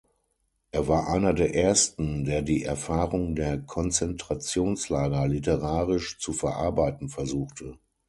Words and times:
Er 0.71 0.87
war 0.87 1.09
einer 1.09 1.31
der 1.31 1.53
ersten, 1.53 2.25
der 2.25 2.41
die 2.41 2.63
Erfahrung 2.63 3.35
der 3.35 3.59
Konzentrationslager 3.59 5.27
literarisch 5.27 6.17
zu 6.17 6.33
verarbeiten 6.33 7.07
versuchte. 7.07 7.77